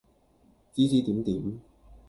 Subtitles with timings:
[0.73, 1.59] 指指點點